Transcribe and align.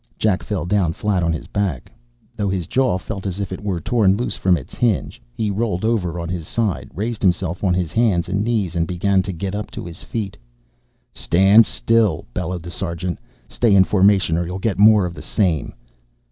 Jack 0.17 0.41
fell 0.41 0.65
down, 0.65 0.93
flat 0.93 1.21
on 1.21 1.31
his 1.31 1.45
back. 1.45 1.91
Though 2.35 2.49
his 2.49 2.65
jaw 2.65 2.97
felt 2.97 3.27
as 3.27 3.39
if 3.39 3.51
it 3.51 3.63
were 3.63 3.79
torn 3.79 4.17
loose 4.17 4.35
from 4.35 4.57
its 4.57 4.73
hinge, 4.73 5.21
he 5.31 5.51
rolled 5.51 5.85
over 5.85 6.19
on 6.19 6.27
his 6.27 6.47
side, 6.47 6.89
raised 6.95 7.21
himself 7.21 7.63
on 7.63 7.75
his 7.75 7.91
hands 7.91 8.27
and 8.27 8.43
knees, 8.43 8.75
and 8.75 8.87
began 8.87 9.21
to 9.21 9.31
get 9.31 9.53
up 9.53 9.69
to 9.69 9.85
his 9.85 10.01
feet. 10.01 10.37
"Stand 11.13 11.67
still!" 11.67 12.25
bellowed 12.33 12.63
the 12.63 12.71
sergeant. 12.71 13.19
"Stay 13.47 13.75
in 13.75 13.83
formation 13.83 14.37
or 14.37 14.45
you'll 14.47 14.57
get 14.57 14.79
more 14.79 15.05
of 15.05 15.13
the 15.13 15.21
same!" 15.21 15.71